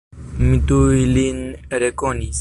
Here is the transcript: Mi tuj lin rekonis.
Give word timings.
Mi 0.45 0.57
tuj 0.71 1.05
lin 1.19 1.39
rekonis. 1.85 2.29